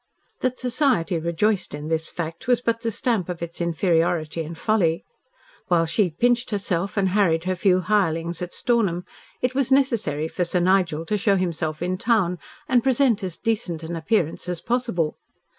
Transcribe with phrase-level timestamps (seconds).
[0.39, 5.05] That society rejoiced in this fact was but the stamp of its inferiority and folly.
[5.67, 9.05] While she pinched herself and harried her few hirelings at Stornham
[9.43, 13.83] it was necessary for Sir Nigel to show himself in town and present as decent
[13.83, 15.19] an appearance as possible.